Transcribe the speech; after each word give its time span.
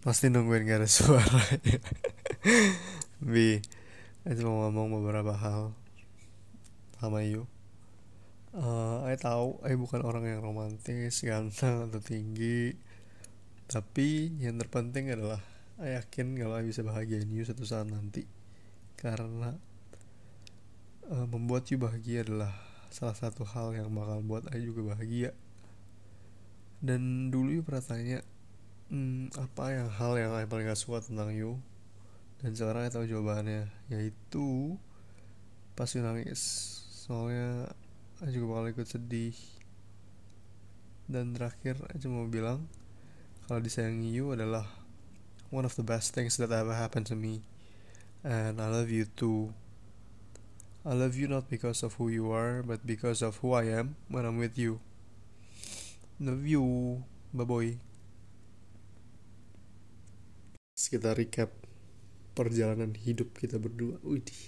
pasti 0.00 0.32
nungguin 0.32 0.64
gak 0.68 0.84
ada 0.84 0.88
suara. 0.88 1.40
Bi 3.32 3.60
Aku 4.24 4.40
mau 4.44 4.68
ngomong 4.68 5.00
beberapa 5.00 5.32
hal. 5.36 5.72
Sama 7.00 7.24
you 7.24 7.48
uh, 8.54 9.06
I 9.06 9.14
tahu 9.14 9.62
I 9.62 9.78
bukan 9.78 10.02
orang 10.02 10.26
yang 10.26 10.40
romantis 10.42 11.22
ganteng 11.22 11.90
atau 11.90 12.00
tinggi. 12.02 12.74
Tapi 13.70 14.34
yang 14.42 14.58
terpenting 14.58 15.14
adalah 15.14 15.38
I 15.78 15.96
yakin 16.02 16.34
kalau 16.36 16.58
I 16.58 16.66
bisa 16.66 16.82
bahagiain 16.82 17.30
you 17.30 17.46
satu 17.46 17.62
saat 17.62 17.86
nanti. 17.86 18.26
Karena 18.98 19.54
uh, 21.08 21.26
membuat 21.30 21.70
you 21.70 21.78
bahagia 21.78 22.26
adalah 22.26 22.52
salah 22.90 23.14
satu 23.14 23.46
hal 23.46 23.72
yang 23.78 23.94
bakal 23.94 24.20
buat 24.26 24.50
I 24.50 24.60
juga 24.60 24.94
bahagia. 24.94 25.30
Dan 26.80 27.28
dulu 27.28 27.60
you 27.60 27.62
pernah 27.62 27.84
tanya 27.84 28.18
hmm, 28.90 29.32
apa 29.38 29.64
yang 29.72 29.88
hal 29.88 30.12
yang 30.18 30.30
saya 30.34 30.46
paling 30.50 30.66
gak 30.66 30.78
suka 30.78 30.98
tentang 31.06 31.30
you 31.32 31.62
dan 32.40 32.56
sekarang 32.56 32.88
saya 32.88 32.92
tahu 32.96 33.04
jawabannya 33.04 33.68
yaitu 33.92 34.80
pas 35.76 35.92
you 35.92 36.00
nangis. 36.00 36.40
Soalnya 37.04 37.68
saya 38.16 38.30
juga 38.32 38.46
bakal 38.56 38.66
ikut 38.72 38.88
sedih. 38.88 39.36
Dan 41.10 41.36
terakhir 41.36 41.76
saya 41.76 41.96
cuma 42.00 42.24
bilang 42.32 42.64
kalau 43.44 43.60
disayangi 43.60 44.08
you 44.08 44.32
adalah 44.32 44.64
one 45.52 45.68
of 45.68 45.76
the 45.76 45.84
best 45.84 46.16
things 46.16 46.40
that 46.40 46.48
ever 46.48 46.72
happened 46.72 47.04
to 47.04 47.16
me. 47.16 47.44
And 48.24 48.56
I 48.60 48.68
love 48.72 48.88
you 48.88 49.04
too. 49.04 49.52
I 50.80 50.96
love 50.96 51.12
you 51.12 51.28
not 51.28 51.52
because 51.52 51.84
of 51.84 52.00
who 52.00 52.08
you 52.08 52.32
are 52.32 52.64
but 52.64 52.88
because 52.88 53.20
of 53.20 53.44
who 53.44 53.52
I 53.52 53.68
am 53.68 54.00
when 54.08 54.24
I'm 54.24 54.40
with 54.40 54.56
you. 54.56 54.80
Love 56.16 56.48
you 56.48 56.64
bye 57.36 57.44
bye 57.44 57.89
kita 60.90 61.14
recap 61.14 61.54
perjalanan 62.34 62.90
hidup 62.98 63.30
kita 63.38 63.62
berdua. 63.62 64.02
Widih. 64.02 64.42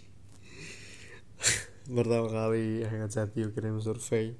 Pertama 1.86 2.26
kali 2.26 2.82
chat 3.06 3.30
you 3.38 3.54
kirim 3.54 3.78
survei 3.78 4.34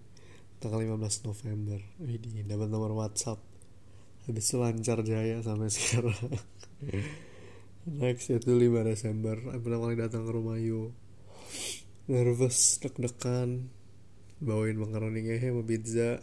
tanggal 0.58 0.82
15 0.82 1.30
November. 1.30 1.78
Widih 2.02 2.42
dapat 2.42 2.66
nomor 2.66 2.90
WhatsApp. 2.98 3.38
Habis 4.26 4.50
itu 4.50 4.56
lancar 4.58 4.98
jaya 5.06 5.38
sampai 5.46 5.70
sekarang. 5.74 6.18
Next 7.86 8.34
itu 8.34 8.50
5 8.50 8.82
Desember. 8.82 9.38
Pertama 9.62 9.86
kali 9.86 9.96
datang 9.98 10.26
ke 10.26 10.32
rumah 10.34 10.58
you 10.58 10.90
nervous 12.10 12.82
deg-degan 12.82 13.70
bawain 14.42 14.74
makaroni 14.74 15.22
ngehe 15.22 15.54
sama 15.54 15.62
pizza. 15.62 16.18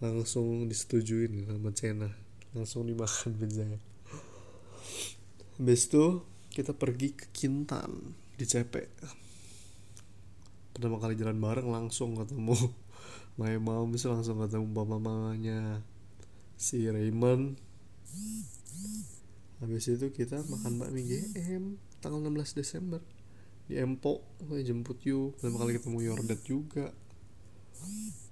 Langsung 0.00 0.64
disetujuin 0.64 1.44
sama 1.44 1.76
Cena. 1.76 2.08
Langsung 2.56 2.88
dimakan 2.88 3.36
pizzanya 3.36 3.89
Habis 5.60 5.92
itu 5.92 6.24
kita 6.56 6.72
pergi 6.72 7.12
ke 7.12 7.28
Kintan 7.36 8.16
di 8.32 8.48
CP. 8.48 8.80
Pertama 10.72 10.96
kali 10.96 11.20
jalan 11.20 11.36
bareng 11.36 11.68
langsung 11.68 12.16
ketemu 12.16 12.56
My 13.36 13.60
mom 13.60 13.92
langsung 13.92 14.40
ketemu 14.40 14.72
papa 14.72 14.96
mamanya 14.96 15.84
si 16.56 16.88
Raymond. 16.88 17.60
Habis 19.60 20.00
itu 20.00 20.08
kita 20.08 20.40
makan 20.48 20.80
bakmi 20.80 21.04
GM 21.04 21.76
tanggal 22.00 22.24
16 22.24 22.56
Desember. 22.56 23.04
Di 23.68 23.84
Empo 23.84 24.24
gue 24.40 24.64
jemput 24.64 25.04
you 25.04 25.36
pertama 25.36 25.60
kali 25.60 25.76
ketemu 25.76 25.98
Yordet 26.08 26.40
juga. 26.40 26.88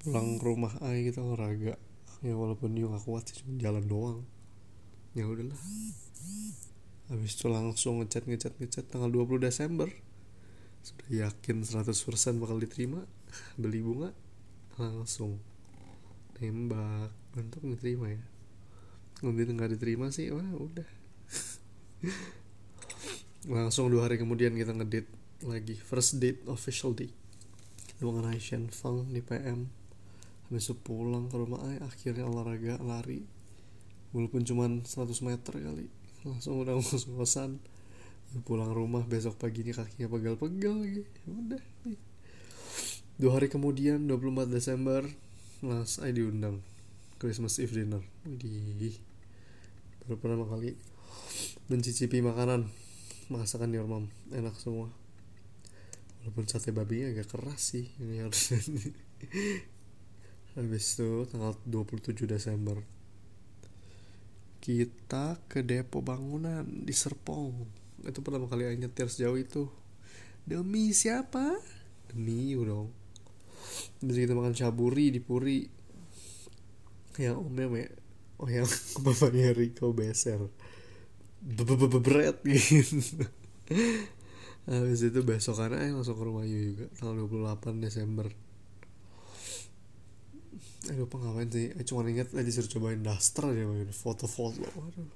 Pulang 0.01 0.41
ke 0.41 0.45
rumah 0.49 0.73
Ai 0.81 1.05
kita 1.05 1.21
olahraga. 1.21 1.77
Ya 2.25 2.33
walaupun 2.33 2.73
you 2.73 2.89
gak 2.89 3.05
kuat 3.05 3.29
sih 3.29 3.45
cuma 3.45 3.61
jalan 3.61 3.85
doang. 3.85 4.25
Ya 5.13 5.29
udahlah 5.29 5.61
habis 7.09 7.41
itu 7.41 7.49
langsung 7.49 8.05
ngechat 8.05 8.29
ngechat 8.29 8.55
ngechat 8.61 8.85
tanggal 8.93 9.09
20 9.09 9.41
Desember. 9.41 9.89
Sudah 10.85 11.29
yakin 11.29 11.65
100% 11.65 12.41
bakal 12.41 12.61
diterima 12.61 13.05
beli 13.61 13.81
bunga 13.81 14.13
langsung 14.77 15.41
nembak. 16.39 17.11
Untuk 17.39 17.63
diterima 17.65 18.11
ya. 18.11 18.23
Kemudian 19.19 19.55
nggak 19.55 19.79
diterima 19.79 20.11
sih 20.13 20.31
wah 20.31 20.43
udah. 20.43 20.89
Langsung 23.47 23.91
dua 23.91 24.11
hari 24.11 24.19
kemudian 24.19 24.55
kita 24.55 24.75
ngedate 24.75 25.11
lagi. 25.47 25.79
First 25.79 26.19
date 26.19 26.43
official 26.51 26.95
date. 26.95 27.15
Kita 27.87 28.07
Asian 28.31 28.71
Fang 28.71 29.11
di 29.11 29.23
PM 29.23 29.71
habis 30.49 30.65
itu 30.65 30.75
pulang 30.81 31.29
ke 31.29 31.37
rumah 31.37 31.61
akhirnya 31.85 32.25
olahraga 32.25 32.81
lari. 32.81 33.23
Walaupun 34.17 34.43
cuman 34.49 34.83
100 34.89 35.21
meter 35.21 35.55
kali 35.61 35.87
langsung 36.27 36.63
udah 36.63 36.75
ngos 36.75 37.07
ngosan 37.11 37.63
pulang 38.45 38.75
rumah 38.75 39.07
besok 39.09 39.41
paginya 39.41 39.73
kakinya 39.73 40.11
pegal-pegal 40.11 40.75
lagi. 40.77 41.03
Udah 41.25 41.63
dua 43.19 43.35
hari 43.35 43.51
kemudian 43.51 44.07
24 44.07 44.47
Desember 44.47 45.03
Mas 45.59 45.99
I 45.99 46.15
diundang. 46.15 46.63
Christmas 47.19 47.59
Eve 47.59 47.83
dinner. 47.83 48.03
Widih. 48.23 48.95
Baru 50.07 50.23
pertama 50.23 50.47
kali 50.47 50.79
mencicipi 51.67 52.23
makanan. 52.23 52.71
Masakan 53.27 53.75
di 53.75 53.83
rumah 53.83 54.07
enak 54.31 54.55
semua. 54.55 54.87
Walaupun 56.23 56.47
sate 56.47 56.71
babinya 56.71 57.11
agak 57.11 57.27
keras 57.27 57.75
sih 57.75 57.91
ini 57.99 58.23
harus 58.23 58.39
habis 60.59 60.99
itu 60.99 61.27
tanggal 61.31 61.55
27 61.67 62.27
Desember 62.27 62.83
kita 64.59 65.39
ke 65.47 65.63
depo 65.63 66.03
bangunan 66.03 66.67
di 66.67 66.95
Serpong. 66.95 67.67
Itu 68.05 68.23
pertama 68.23 68.47
kali 68.51 68.67
aja 68.67 68.77
nyetir 68.77 69.09
sejauh 69.11 69.39
itu. 69.39 69.67
Demi 70.45 70.91
siapa? 70.95 71.59
Demi 72.11 72.55
you 72.57 72.65
dong. 72.65 72.89
Jadi 74.01 74.27
kita 74.27 74.35
makan 74.35 74.55
caburi 74.55 75.13
di 75.13 75.21
Puri. 75.21 75.67
Yang 77.19 77.37
omnya 77.43 77.67
me. 77.67 77.85
Oh 78.39 78.47
yang 78.55 78.67
bapaknya 79.03 79.53
Rico 79.53 79.91
Beser. 79.93 80.47
Berat 81.43 82.43
gitu. 82.47 83.27
Habis 84.69 85.01
itu 85.01 85.21
besokannya 85.25 85.97
langsung 85.97 86.19
ke 86.19 86.25
rumah 86.25 86.45
you 86.45 86.77
juga 86.77 86.93
tanggal 86.99 87.25
28 87.25 87.81
Desember 87.81 88.29
eh 90.89 90.97
lupa 90.97 91.21
ngapain 91.21 91.53
sih? 91.53 91.69
Eh, 91.77 91.85
cuma 91.85 92.01
inget 92.09 92.33
aja 92.33 92.49
suruh 92.49 92.71
cobain 92.73 93.05
daster 93.05 93.53
aja 93.53 93.65
foto-foto 93.93 94.65
aduh. 94.65 95.13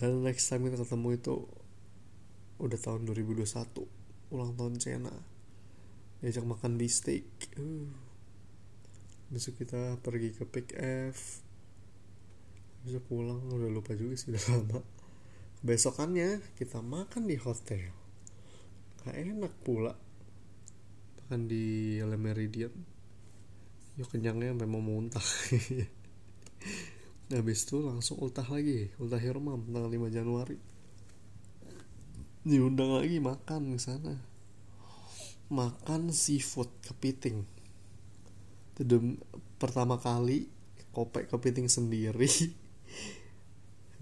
Dan 0.00 0.24
next 0.24 0.48
time 0.48 0.64
kita 0.64 0.80
ketemu 0.80 1.08
itu 1.20 1.34
udah 2.56 2.78
tahun 2.80 3.04
2021 3.04 3.44
ulang 4.32 4.56
tahun 4.56 4.80
Cena. 4.80 5.12
Diajak 6.24 6.44
makan 6.48 6.80
beefsteak 6.80 7.28
uh. 7.56 7.88
besok 9.28 9.60
kita 9.60 10.00
pergi 10.00 10.32
ke 10.32 10.48
Pick 10.48 10.72
F. 11.12 11.44
Bisa 12.80 13.00
pulang. 13.04 13.44
Udah 13.52 13.68
lupa 13.68 13.92
juga 13.92 14.16
sih 14.16 14.32
udah 14.32 14.44
lama. 14.56 14.80
Besokannya 15.60 16.40
kita 16.56 16.80
makan 16.80 17.28
di 17.28 17.36
hotel. 17.36 17.92
Gak 19.04 19.16
enak 19.16 19.52
pula. 19.60 19.92
Makan 21.20 21.44
di 21.44 22.00
Le 22.00 22.16
Meridian 22.16 22.89
yuk 24.00 24.08
kenyangnya 24.08 24.56
mau 24.64 24.80
muntah. 24.80 25.20
Habis 27.28 27.68
itu 27.68 27.84
langsung 27.84 28.16
ultah 28.16 28.48
lagi 28.48 28.88
ultah 28.96 29.20
Hermam 29.20 29.60
tanggal 29.68 29.92
5 29.92 30.08
Januari. 30.08 30.56
Diundang 32.40 32.96
lagi 32.96 33.20
makan 33.20 33.76
ke 33.76 33.78
sana. 33.78 34.16
Makan 35.52 36.16
seafood 36.16 36.72
kepiting. 36.80 37.44
Itu 38.80 39.20
pertama 39.60 40.00
kali 40.00 40.48
kopek 40.96 41.28
kepiting 41.28 41.68
sendiri. 41.68 42.26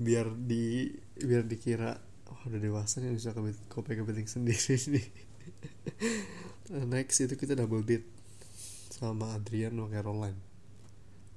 Biar 0.04 0.30
di 0.30 0.94
biar 1.18 1.42
dikira 1.42 1.98
oh, 2.30 2.38
udah 2.46 2.60
dewasa 2.62 3.02
nih 3.02 3.18
bisa 3.18 3.34
kopek 3.66 4.06
kepiting 4.06 4.30
sendiri 4.30 4.78
nih. 4.94 5.06
Next 6.94 7.18
itu 7.18 7.34
kita 7.34 7.58
double 7.58 7.82
date 7.82 8.17
sama 8.98 9.38
Adrian 9.38 9.78
sama 9.78 9.88
Caroline 9.94 10.48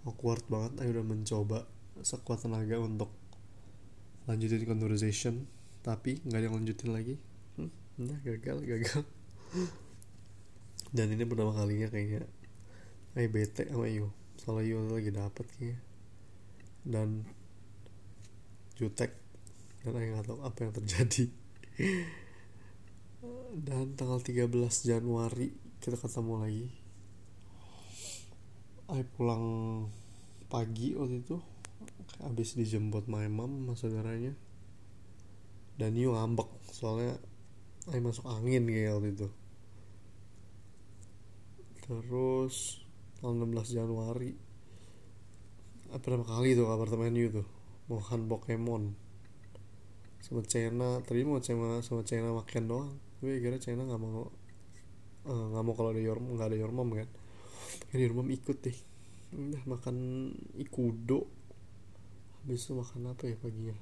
awkward 0.05 0.41
banget 0.49 0.81
ayo 0.81 0.89
udah 0.97 1.05
mencoba 1.05 1.59
sekuat 2.01 2.49
tenaga 2.49 2.81
untuk 2.81 3.13
lanjutin 4.25 4.65
conversation 4.65 5.45
tapi 5.81 6.21
nggak 6.25 6.37
ada 6.37 6.45
yang 6.45 6.55
lanjutin 6.61 6.89
lagi. 6.93 7.15
Hmm, 7.57 7.73
nah 7.97 8.17
gagal 8.21 8.61
gagal. 8.65 9.01
Dan 10.95 11.13
ini 11.13 11.23
pertama 11.25 11.53
kalinya 11.57 11.89
kayaknya. 11.89 12.25
Ayo 13.17 13.27
bete 13.33 13.67
sama 13.67 13.89
Yu 13.89 14.07
soalnya 14.37 14.77
Yu 14.77 14.77
lagi 14.89 15.11
dapet 15.13 15.45
kayaknya. 15.57 15.79
Dan 16.85 17.25
jutek 18.77 19.13
dan 19.81 19.97
ayo 19.97 20.07
nggak 20.17 20.25
tahu 20.29 20.39
apa 20.45 20.57
yang 20.61 20.73
terjadi. 20.73 21.25
Dan 23.69 23.97
tanggal 23.97 24.21
13 24.21 24.49
Januari 24.85 25.53
kita 25.81 25.97
ketemu 25.97 26.33
lagi 26.37 26.80
I 28.91 29.07
pulang 29.07 29.45
pagi 30.51 30.91
waktu 30.99 31.23
itu 31.23 31.39
habis 32.19 32.59
dijemput 32.59 33.07
my 33.07 33.31
mom 33.31 33.71
sama 33.71 33.73
saudaranya. 33.79 34.35
Dan 35.79 35.95
Yu 35.95 36.11
ngambek 36.11 36.51
soalnya 36.75 37.15
Ayo 37.89 37.97
masuk 38.05 38.29
angin 38.29 38.69
kayak 38.69 38.93
waktu 38.93 39.09
itu. 39.17 39.27
Terus 41.81 42.85
tanggal 43.17 43.49
16 43.49 43.73
Januari 43.73 44.37
pertama 45.91 46.23
kali 46.23 46.55
tuh 46.55 46.69
ke 46.69 46.71
apartemen 46.71 47.17
Yu 47.17 47.41
tuh 47.41 47.47
makan 47.89 48.29
Pokemon. 48.29 48.93
Sama 50.21 50.45
Cena 50.45 51.01
tadi 51.01 51.25
mau 51.25 51.41
sama 51.41 51.81
sama 51.81 52.05
Cena 52.05 52.29
makan 52.35 52.63
doang 52.69 52.91
tapi 53.17 53.41
kira 53.41 53.57
Cena 53.57 53.81
nggak 53.81 54.01
mau 54.01 54.29
eh, 55.25 55.45
nggak 55.53 55.61
uh, 55.61 55.65
mau 55.65 55.73
kalau 55.73 55.89
ada 55.89 56.01
Yorm 56.01 56.37
nggak 56.37 56.53
ada 56.53 56.57
Yormom 56.57 56.89
kan 56.93 57.09
Yormom 57.99 58.31
ikut 58.31 58.63
deh. 58.63 58.77
Udah 59.35 59.63
makan 59.67 60.31
ikudo. 60.55 61.27
Habis 62.41 62.67
itu 62.67 62.71
makan 62.71 63.11
apa 63.11 63.27
ya 63.27 63.35
paginya? 63.35 63.75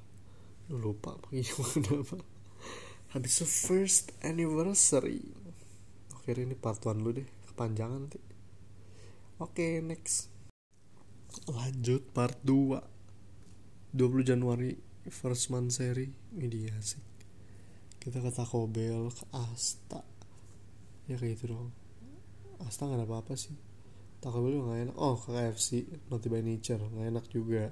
Lu 0.73 0.81
lupa 0.81 1.13
paginya 1.21 1.53
makan 1.61 1.83
apa. 2.01 2.17
Habis 3.13 3.33
itu 3.41 3.45
first 3.45 4.05
anniversary. 4.25 5.21
Oke 6.17 6.33
ini 6.33 6.57
part 6.57 6.81
1 6.81 6.97
lu 7.05 7.13
deh. 7.13 7.27
Kepanjangan 7.53 8.09
nanti. 8.09 8.21
Oke 9.37 9.77
next. 9.85 10.33
Lanjut 11.45 12.01
part 12.09 12.41
2 12.41 13.93
20 13.93 14.25
Januari 14.25 14.73
first 15.05 15.53
month 15.53 15.77
seri. 15.77 16.09
Ini 16.33 16.73
asik. 16.73 17.05
Kita 18.01 18.25
ke 18.25 18.33
Taco 18.33 18.65
Bell 18.65 19.13
ke 19.13 19.21
Asta. 19.37 20.01
Ya 21.05 21.13
kayak 21.13 21.37
gitu 21.37 21.53
dong. 21.53 21.69
Asta 22.57 22.89
nggak 22.89 23.05
ada 23.05 23.05
apa-apa 23.05 23.37
sih 23.37 23.68
Taco 24.19 24.43
Bell 24.43 24.59
juga 24.59 24.75
gak 24.75 24.81
enak. 24.91 24.95
Oh 24.99 25.15
ke 25.15 25.31
KFC 25.31 25.87
Naughty 26.11 26.27
by 26.27 26.43
Nature 26.43 26.83
nggak 26.83 27.07
enak 27.07 27.25
juga. 27.31 27.71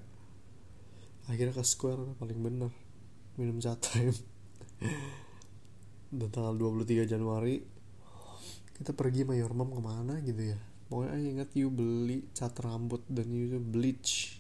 Akhirnya 1.28 1.52
ke 1.52 1.64
Square 1.68 2.16
paling 2.20 2.40
bener. 2.40 2.72
Minum 3.36 3.60
cat 3.60 3.84
time. 3.84 4.16
Dan 6.08 6.30
tanggal 6.32 6.56
23 6.56 7.04
Januari 7.04 7.60
kita 8.78 8.96
pergi 8.96 9.26
sama 9.26 9.36
Yormam 9.36 9.76
ke 9.76 9.82
mana 9.84 10.16
gitu 10.24 10.56
ya. 10.56 10.60
Pokoknya 10.88 11.20
ingat 11.20 11.52
you 11.52 11.68
beli 11.68 12.24
cat 12.32 12.56
rambut 12.64 13.04
dan 13.12 13.28
you 13.28 13.60
bleach. 13.60 14.40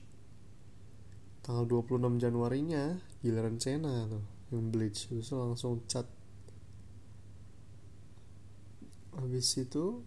Tanggal 1.44 1.68
26 1.68 2.24
Januarinya 2.24 2.95
giliran 3.19 3.59
Cena 3.59 4.07
tuh 4.07 4.24
yang 4.56 4.71
bleach. 4.71 5.12
Terus 5.12 5.27
langsung 5.36 5.83
cat. 5.92 6.07
Habis 9.18 9.59
itu 9.59 10.06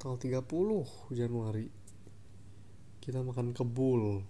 tanggal 0.00 0.16
30 0.16 1.12
Januari. 1.12 1.68
Kita 3.04 3.20
makan 3.20 3.52
kebul. 3.52 4.24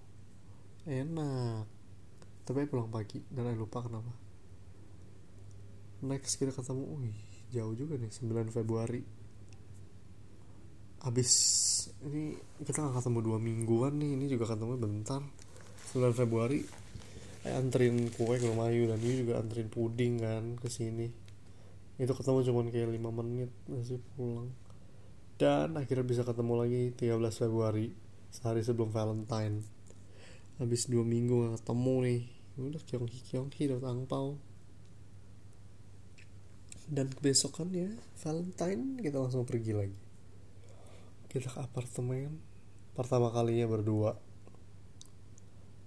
Enak. 0.91 1.65
Tapi 2.43 2.67
pulang 2.67 2.91
pagi 2.91 3.23
dan 3.31 3.47
saya 3.47 3.55
lupa 3.55 3.87
kenapa. 3.87 4.11
Next 6.03 6.43
kita 6.43 6.51
ketemu 6.51 6.85
wih 6.99 7.19
jauh 7.55 7.75
juga 7.79 7.95
nih 7.95 8.11
9 8.11 8.51
Februari. 8.51 9.03
Habis 11.07 11.31
ini 12.03 12.35
kita 12.67 12.83
nggak 12.83 12.99
ketemu 12.99 13.19
dua 13.23 13.39
mingguan 13.39 13.95
nih 14.03 14.19
ini 14.19 14.27
juga 14.27 14.51
ketemu 14.51 14.75
bentar. 14.75 15.23
9 15.95 16.19
Februari 16.19 16.67
eh, 17.47 17.55
anterin 17.55 18.11
kue 18.11 18.43
ke 18.43 18.47
rumah 18.51 18.75
Ayu 18.75 18.91
dan 18.91 18.99
Ayu 18.99 19.23
juga 19.23 19.39
anterin 19.39 19.71
puding 19.71 20.19
kan 20.19 20.45
ke 20.59 20.67
sini. 20.67 21.07
Itu 21.95 22.11
ketemu 22.19 22.43
cuman 22.43 22.67
kayak 22.75 22.91
5 22.91 23.19
menit 23.23 23.51
masih 23.71 24.03
pulang 24.19 24.51
dan 25.41 25.73
akhirnya 25.81 26.05
bisa 26.05 26.21
ketemu 26.21 26.53
lagi 26.61 26.83
13 27.01 27.17
Februari 27.33 27.97
sehari 28.29 28.61
sebelum 28.61 28.93
Valentine. 28.93 29.65
Habis 30.61 30.93
dua 30.93 31.01
minggu 31.01 31.49
gak 31.49 31.65
ketemu 31.65 31.95
nih. 32.05 32.23
Udah 32.61 32.83
kiongki 32.85 33.19
kiongki 33.25 33.73
dapat 33.73 33.89
angpau 33.89 34.37
dan 36.91 37.07
kebesokannya 37.07 37.95
Valentine 38.19 38.99
kita 38.99 39.17
langsung 39.23 39.47
pergi 39.47 39.73
lagi. 39.73 40.01
Kita 41.31 41.47
ke 41.47 41.59
apartemen 41.63 42.43
pertama 42.99 43.31
kalinya 43.31 43.71
berdua 43.71 44.19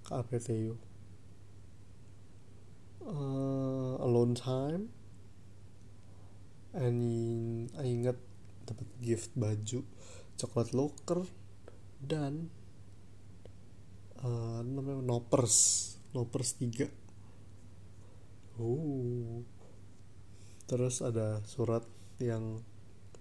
ke 0.08 0.12
APTU 0.16 0.80
uh, 3.04 4.00
alone 4.00 4.34
time. 4.34 4.88
And 6.74 7.70
I 7.78 7.86
ingat 7.86 8.18
dapat 8.64 8.88
gift 9.00 9.36
baju 9.36 9.84
coklat 10.40 10.74
locker 10.74 11.24
dan 12.04 12.50
uh, 14.24 14.64
namanya 14.64 15.04
nopers 15.04 15.90
nopers 16.14 16.56
3 16.58 16.90
oh. 18.60 19.44
Terus 20.64 21.04
ada 21.04 21.44
surat 21.44 21.84
yang 22.24 22.64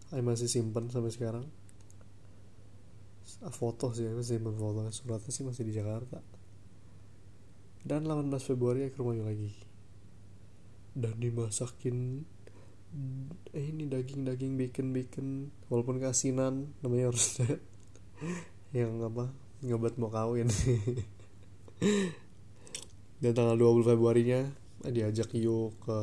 saya 0.09 0.23
masih 0.23 0.49
simpan 0.49 0.89
sampai 0.93 1.12
sekarang. 1.12 1.47
Foto 3.50 3.91
sih 3.91 4.06
masih 4.06 4.38
simpan 4.38 4.55
foto. 4.55 4.87
Suratnya 4.95 5.33
sih 5.35 5.43
masih 5.43 5.67
di 5.67 5.75
Jakarta. 5.75 6.23
Dan 7.83 8.06
18 8.06 8.31
Februari 8.38 8.87
ke 8.95 9.03
rumah 9.03 9.27
lagi. 9.27 9.50
Dan 10.95 11.19
dimasakin 11.19 12.23
ini 13.56 13.89
daging-daging 13.89 14.61
bacon-bacon 14.61 15.49
walaupun 15.73 15.97
kasinan 15.97 16.77
namanya 16.85 17.12
harus 17.12 17.41
yang 18.77 19.00
apa? 19.00 19.33
Ngobat 19.65 19.97
mau 19.97 20.12
kawin. 20.12 20.53
Dan 23.23 23.33
tanggal 23.33 23.56
20 23.56 23.91
Februari 23.94 24.23
nya 24.27 24.50
diajak 24.83 25.31
Yo 25.39 25.73
ke 25.81 25.99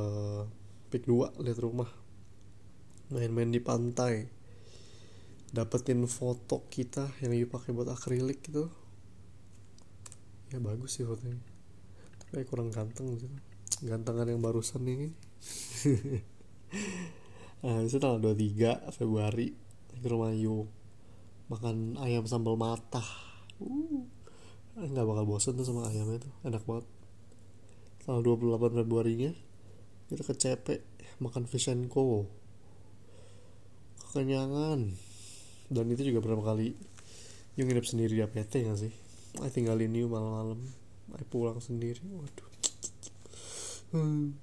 Pik 0.90 1.06
2 1.06 1.46
lihat 1.46 1.60
rumah. 1.62 1.90
Main-main 3.14 3.54
di 3.54 3.62
pantai. 3.62 4.26
Dapetin 5.50 6.06
foto 6.06 6.70
kita 6.70 7.10
yang 7.22 7.34
Yo 7.36 7.46
pakai 7.50 7.76
buat 7.76 7.90
akrilik 7.92 8.40
gitu. 8.42 8.72
Ya 10.50 10.58
bagus 10.58 10.98
sih 10.98 11.06
fotonya. 11.06 11.38
Kayak 12.34 12.50
kurang 12.50 12.74
ganteng 12.74 13.18
gitu. 13.18 13.28
Gantengan 13.86 14.30
yang 14.30 14.42
barusan 14.42 14.86
ini 14.86 15.10
nah 17.64 17.84
itu 17.84 17.98
tanggal 18.00 18.34
23 18.34 18.96
Februari 18.96 19.52
ke 20.00 20.08
rumah 20.08 20.32
Yu. 20.32 20.66
Makan 21.50 21.98
ayam 22.00 22.30
sambal 22.30 22.56
mata 22.56 23.02
uh 23.60 24.06
nggak 24.80 25.04
bakal 25.04 25.26
bosan 25.28 25.60
tuh 25.60 25.68
sama 25.68 25.92
ayamnya 25.92 26.24
tuh 26.24 26.34
enak 26.48 26.64
banget. 26.64 26.88
Tanggal 28.08 28.22
28 28.24 28.80
Februari 28.80 29.14
nya 29.20 29.32
kita 30.08 30.24
ke 30.24 30.34
CP 30.34 30.68
makan 31.20 31.44
fish 31.46 31.68
and 31.68 31.92
co. 31.92 32.26
Kekenyangan. 34.08 34.96
Dan 35.70 35.86
itu 35.94 36.02
juga 36.10 36.24
berapa 36.24 36.42
kali 36.42 36.74
Yu 37.60 37.68
nginep 37.68 37.86
sendiri 37.86 38.16
di 38.16 38.24
APT 38.24 38.66
gak 38.66 38.80
sih? 38.80 38.94
I 39.44 39.52
tinggalin 39.52 39.94
Yu 39.94 40.10
malam-malam 40.10 40.58
Ay 41.14 41.26
pulang 41.26 41.60
sendiri 41.62 42.02
waduh. 42.10 42.50
Hmm. 43.90 44.38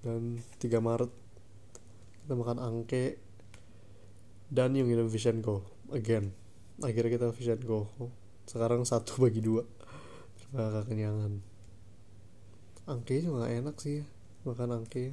dan 0.00 0.40
3 0.58 0.80
Maret 0.80 1.12
kita 2.32 2.48
makan 2.48 2.64
angke 2.64 3.20
dan 4.48 4.72
yang 4.72 4.88
ngirim 4.88 5.04
Vision 5.04 5.44
Go 5.44 5.68
again. 5.92 6.32
Akhirnya 6.80 7.20
kita 7.20 7.28
Vision 7.28 7.60
Go. 7.60 7.92
Sekarang 8.48 8.88
satu 8.88 9.20
bagi 9.20 9.44
dua. 9.44 9.68
Karena 10.48 10.80
kekenyangan 10.80 11.32
angke 12.88 13.20
juga 13.20 13.44
gak 13.44 13.52
enak 13.52 13.76
sih 13.84 14.00
ya 14.00 14.06
makan 14.48 14.80
angke. 14.80 15.12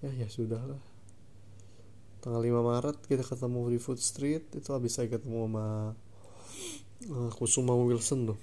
Ya 0.00 0.08
ya 0.16 0.24
sudah 0.32 0.64
lah. 0.64 0.80
Tanggal 2.24 2.48
5 2.48 2.64
Maret 2.64 2.96
kita 3.04 3.20
ketemu 3.20 3.60
di 3.68 3.76
Food 3.76 4.00
Street. 4.00 4.48
Itu 4.56 4.72
habis 4.72 4.96
saya 4.96 5.12
ketemu 5.12 5.52
sama 5.52 5.92
uh, 7.12 7.30
Kusuma 7.36 7.76
Wilson 7.76 8.32
tuh. 8.32 8.40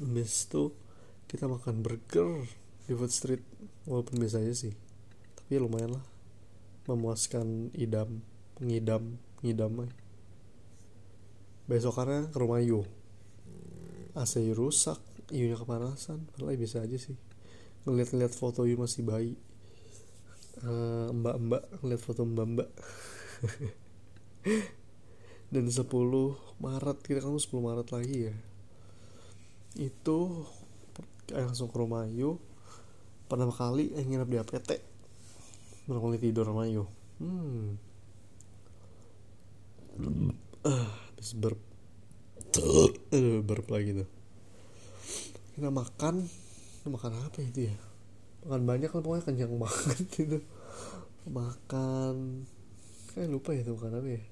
Habis 0.00 0.48
itu 0.48 0.72
kita 1.28 1.44
makan 1.44 1.84
burger 1.84 2.40
di 2.88 2.96
food 2.96 3.12
street. 3.12 3.44
Walaupun 3.84 4.16
biasa 4.16 4.40
aja 4.40 4.56
sih 4.56 4.72
tapi 5.48 5.56
ya 5.56 5.64
lumayan 5.64 5.96
lah 5.96 6.04
memuaskan 6.88 7.68
idam 7.76 8.24
ngidam 8.58 9.20
ngidam. 9.44 9.86
Besokannya 11.68 12.32
ke 12.32 12.36
rumah 12.40 12.64
Yu. 12.64 12.88
AC 14.16 14.40
rusak 14.56 14.96
Yunya 15.28 15.60
kepanasan. 15.60 16.24
Padahal 16.32 16.56
ya 16.56 16.58
bisa 16.58 16.80
aja 16.80 16.96
sih. 16.96 17.14
Ngeliat-ngeliat 17.84 18.32
foto 18.32 18.64
Yu 18.64 18.80
masih 18.80 19.04
bayi. 19.04 19.36
Uh, 20.58 21.14
mbak-mbak 21.14 21.62
ngeliat 21.84 22.02
foto 22.02 22.24
mbak-mbak. 22.24 22.72
Dan 25.52 25.68
10 25.68 25.84
Maret 26.58 26.98
kita 27.04 27.22
kan 27.22 27.36
10 27.36 27.60
Maret 27.60 27.88
lagi 27.92 28.32
ya? 28.32 28.34
Itu 29.76 30.48
langsung 31.28 31.68
ke 31.68 31.76
rumah 31.76 32.08
Ayu 32.08 32.40
pertama 33.28 33.52
kali 33.52 33.92
yang 33.92 34.08
nginep 34.08 34.28
di 34.32 34.38
APT 34.40 34.70
kali 35.88 36.20
tidur 36.20 36.52
Ayu. 36.60 36.84
Hmm. 37.16 37.80
Ah 40.68 40.92
habis 41.08 41.32
burp. 41.32 41.60
Aduh 43.10 43.40
burp 43.40 43.66
lagi 43.72 44.04
tuh. 44.04 44.08
Kita 45.56 45.72
makan. 45.72 46.28
Makan 46.88 47.12
apa 47.20 47.38
itu 47.40 47.68
ya? 47.72 47.76
Makan 48.44 48.64
banyak 48.64 48.88
lah 48.92 49.02
pokoknya 49.04 49.24
kenyang 49.24 49.56
banget 49.56 50.04
gitu 50.16 50.38
makan. 51.28 52.44
Kayak 53.12 53.28
lupa 53.32 53.50
ya 53.52 53.60
itu 53.64 53.72
makan 53.76 53.92
apa 54.00 54.08
ya? 54.08 54.22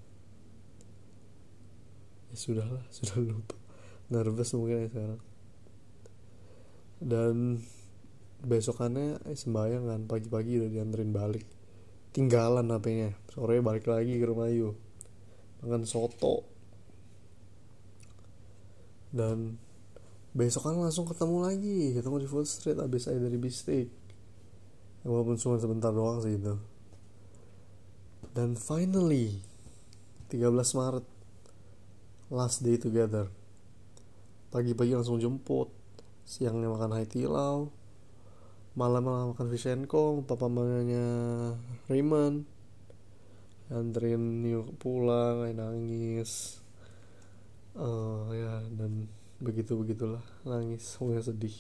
Ya 2.33 2.37
sudah 2.37 2.67
lah 2.67 2.85
sudah 2.97 3.17
lupa. 3.21 3.57
Nervous 4.09 4.55
mungkin 4.57 4.87
ya 4.87 4.89
sekarang. 4.91 5.21
Dan 6.97 7.61
besokannya 8.47 9.27
eh, 9.27 9.35
sembahyang 9.35 9.91
kan 9.91 10.01
pagi-pagi 10.07 10.63
udah 10.63 10.71
dianterin 10.71 11.11
balik. 11.11 11.47
Tinggalan 12.15 12.71
HP-nya. 12.71 13.11
Sore 13.29 13.59
balik 13.59 13.91
lagi 13.91 14.15
ke 14.17 14.25
rumah 14.25 14.47
Ayu. 14.47 14.73
Makan 15.67 15.83
soto. 15.83 16.47
Dan 19.11 19.59
besok 20.31 20.71
kan 20.71 20.79
langsung 20.79 21.11
ketemu 21.11 21.37
lagi. 21.43 21.79
Ketemu 21.99 22.17
di 22.23 22.29
Food 22.31 22.47
Street 22.47 22.79
abis 22.79 23.11
saya 23.11 23.19
dari 23.19 23.37
Bistik 23.37 23.91
ya, 25.03 25.07
walaupun 25.11 25.37
cuma 25.37 25.59
sebentar 25.59 25.91
doang 25.91 26.23
sih 26.23 26.39
itu. 26.39 26.55
Dan 28.31 28.55
finally 28.55 29.43
13 30.31 30.55
Maret. 30.55 31.07
Last 32.27 32.63
day 32.63 32.79
together. 32.79 33.31
Pagi-pagi 34.55 34.95
langsung 34.95 35.19
jemput. 35.19 35.71
Siangnya 36.27 36.71
makan 36.71 36.91
hai 36.95 37.07
tilau 37.07 37.71
malam 38.77 39.09
malam 39.09 39.33
makan 39.33 39.49
fish 39.49 39.73
and 39.73 39.89
kong 39.89 40.29
papa 40.29 40.53
mamanya 40.53 41.01
Raymond 41.89 42.45
anterin 43.73 44.45
yuk 44.45 44.77
pulang 44.77 45.49
nangis. 45.49 46.61
Uh, 47.73 48.29
ya 48.37 48.61
dan 48.77 49.09
begitu 49.41 49.81
begitulah 49.81 50.21
nangis. 50.45 50.85
Semuanya 50.85 51.25
sedih. 51.25 51.57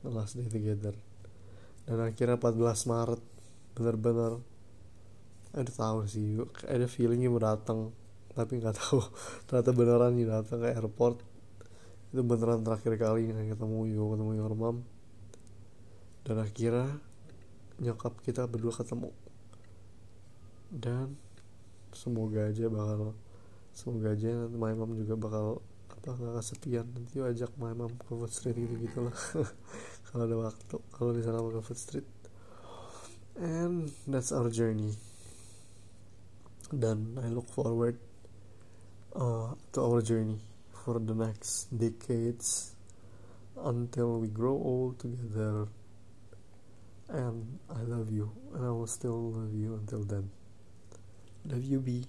The 0.00 0.08
last 0.08 0.40
day 0.40 0.48
together. 0.48 0.96
Dan 1.84 2.00
akhirnya 2.00 2.40
14 2.40 2.90
Maret 2.90 3.22
benar-benar. 3.76 4.40
Ada 5.52 5.68
tahu 5.68 6.08
sih 6.08 6.40
ada 6.64 6.88
feelingnya 6.88 7.28
mau 7.28 7.44
datang 7.44 7.92
tapi 8.32 8.56
nggak 8.56 8.72
tahu. 8.72 9.04
Ternyata 9.52 9.70
beneran 9.76 10.16
nih 10.16 10.26
datang 10.26 10.64
ke 10.64 10.72
airport. 10.72 11.20
Itu 12.08 12.24
beneran 12.24 12.64
terakhir 12.64 12.96
kali 12.96 13.28
ketemu 13.52 13.78
Yo 13.92 14.16
ketemu 14.16 14.32
your 14.32 14.56
mom 14.56 14.97
dan 16.26 16.36
akhirnya 16.42 16.98
nyokap 17.78 18.18
kita 18.26 18.46
berdua 18.50 18.74
ketemu. 18.74 19.10
Dan 20.68 21.14
semoga 21.94 22.50
aja 22.50 22.68
bakal 22.68 23.14
semoga 23.72 24.12
aja 24.12 24.50
my 24.50 24.74
mom 24.74 24.92
juga 24.98 25.14
bakal 25.14 25.46
apa 25.88 26.08
nggak 26.14 26.34
kesepian. 26.42 26.86
Nanti 26.90 27.22
ajak 27.22 27.52
my 27.56 27.72
mom 27.74 27.92
ke 27.94 28.12
food 28.12 28.32
street 28.32 28.58
gitu 28.58 28.74
gitulah. 28.86 29.16
Kalau 30.08 30.24
ada 30.24 30.36
waktu 30.40 30.76
kalau 30.96 31.12
di 31.12 31.20
sana 31.20 31.44
ke 31.44 31.60
food 31.60 31.80
street. 31.80 32.08
And 33.36 33.92
that's 34.08 34.32
our 34.32 34.48
journey. 34.48 34.96
Dan 36.72 37.20
I 37.20 37.28
look 37.28 37.46
forward 37.52 38.00
uh, 39.12 39.52
to 39.72 39.78
our 39.78 40.00
journey 40.00 40.40
for 40.72 40.98
the 40.98 41.12
next 41.12 41.68
decades 41.70 42.72
until 43.60 44.18
we 44.18 44.28
grow 44.32 44.56
old 44.56 44.98
together. 44.98 45.68
And 47.08 47.58
I 47.70 47.80
love 47.82 48.10
you, 48.12 48.30
and 48.54 48.66
I 48.66 48.70
will 48.70 48.86
still 48.86 49.32
love 49.32 49.54
you 49.54 49.74
until 49.74 50.04
then. 50.04 50.30
Love 51.46 51.64
you, 51.64 51.80
B. 51.80 52.04